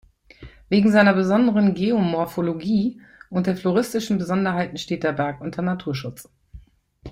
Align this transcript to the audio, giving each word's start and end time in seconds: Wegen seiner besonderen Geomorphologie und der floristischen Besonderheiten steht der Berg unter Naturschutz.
Wegen 0.67 0.91
seiner 0.91 1.13
besonderen 1.13 1.75
Geomorphologie 1.75 2.99
und 3.29 3.45
der 3.45 3.55
floristischen 3.55 4.17
Besonderheiten 4.17 4.77
steht 4.79 5.03
der 5.03 5.11
Berg 5.13 5.41
unter 5.41 5.61
Naturschutz. 5.61 6.27